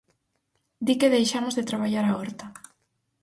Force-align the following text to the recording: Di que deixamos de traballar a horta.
Di 0.85 0.93
que 0.99 1.13
deixamos 1.15 1.53
de 1.55 1.67
traballar 1.69 2.05
a 2.07 2.15
horta. 2.19 2.45